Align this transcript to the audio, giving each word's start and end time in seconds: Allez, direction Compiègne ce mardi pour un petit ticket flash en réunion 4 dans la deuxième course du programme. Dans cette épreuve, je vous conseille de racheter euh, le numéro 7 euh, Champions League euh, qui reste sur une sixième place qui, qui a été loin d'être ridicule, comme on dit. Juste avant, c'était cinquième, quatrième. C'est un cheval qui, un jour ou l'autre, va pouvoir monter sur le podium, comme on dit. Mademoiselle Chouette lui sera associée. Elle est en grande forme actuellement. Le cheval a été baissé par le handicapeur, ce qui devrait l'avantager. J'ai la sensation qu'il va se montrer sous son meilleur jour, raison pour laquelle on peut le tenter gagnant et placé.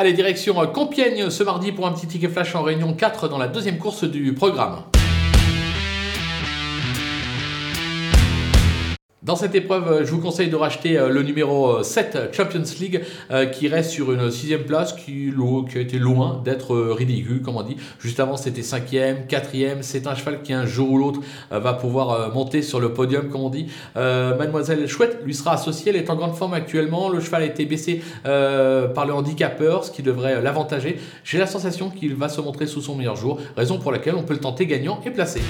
Allez, 0.00 0.12
direction 0.12 0.64
Compiègne 0.72 1.28
ce 1.28 1.42
mardi 1.42 1.72
pour 1.72 1.84
un 1.84 1.92
petit 1.92 2.06
ticket 2.06 2.28
flash 2.28 2.54
en 2.54 2.62
réunion 2.62 2.94
4 2.94 3.28
dans 3.28 3.36
la 3.36 3.48
deuxième 3.48 3.78
course 3.78 4.04
du 4.04 4.32
programme. 4.32 4.84
Dans 9.28 9.36
cette 9.36 9.54
épreuve, 9.54 10.06
je 10.06 10.10
vous 10.10 10.22
conseille 10.22 10.48
de 10.48 10.56
racheter 10.56 10.96
euh, 10.96 11.10
le 11.10 11.22
numéro 11.22 11.82
7 11.82 12.16
euh, 12.16 12.32
Champions 12.32 12.62
League 12.80 13.02
euh, 13.30 13.44
qui 13.44 13.68
reste 13.68 13.90
sur 13.90 14.10
une 14.10 14.30
sixième 14.30 14.62
place 14.62 14.94
qui, 14.94 15.30
qui 15.70 15.76
a 15.76 15.80
été 15.82 15.98
loin 15.98 16.40
d'être 16.42 16.74
ridicule, 16.74 17.42
comme 17.42 17.56
on 17.56 17.62
dit. 17.62 17.76
Juste 18.00 18.20
avant, 18.20 18.38
c'était 18.38 18.62
cinquième, 18.62 19.26
quatrième. 19.26 19.82
C'est 19.82 20.06
un 20.06 20.14
cheval 20.14 20.40
qui, 20.40 20.54
un 20.54 20.64
jour 20.64 20.90
ou 20.90 20.96
l'autre, 20.96 21.20
va 21.50 21.74
pouvoir 21.74 22.32
monter 22.32 22.62
sur 22.62 22.80
le 22.80 22.94
podium, 22.94 23.28
comme 23.28 23.42
on 23.42 23.50
dit. 23.50 23.66
Mademoiselle 23.96 24.88
Chouette 24.88 25.18
lui 25.22 25.34
sera 25.34 25.52
associée. 25.52 25.90
Elle 25.90 25.96
est 25.96 26.08
en 26.08 26.16
grande 26.16 26.34
forme 26.34 26.54
actuellement. 26.54 27.10
Le 27.10 27.20
cheval 27.20 27.42
a 27.42 27.46
été 27.46 27.66
baissé 27.66 28.00
par 28.24 29.04
le 29.04 29.12
handicapeur, 29.12 29.84
ce 29.84 29.90
qui 29.90 30.02
devrait 30.02 30.40
l'avantager. 30.40 30.98
J'ai 31.22 31.36
la 31.36 31.46
sensation 31.46 31.90
qu'il 31.90 32.14
va 32.14 32.30
se 32.30 32.40
montrer 32.40 32.66
sous 32.66 32.80
son 32.80 32.94
meilleur 32.94 33.16
jour, 33.16 33.38
raison 33.58 33.78
pour 33.78 33.92
laquelle 33.92 34.14
on 34.14 34.22
peut 34.22 34.34
le 34.34 34.40
tenter 34.40 34.64
gagnant 34.64 35.00
et 35.04 35.10
placé. 35.10 35.42